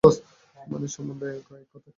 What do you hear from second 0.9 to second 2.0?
সম্বন্ধেও ঐ এক কথা।